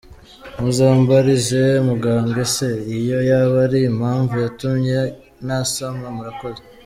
Muzambarize 0.59 1.61
muganga 1.87 2.37
ese, 2.47 2.69
iyo 2.97 3.19
yaba 3.29 3.55
ari 3.65 3.79
impamvu 3.91 4.33
yatumye 4.43 4.97
ntasama? 5.45 6.07
Murakoze. 6.17 6.61